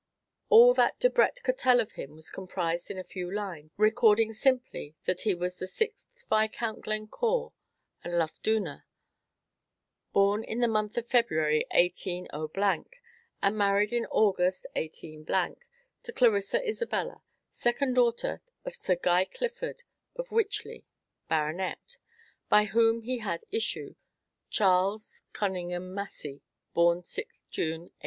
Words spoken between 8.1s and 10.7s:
Loughdooner; born in the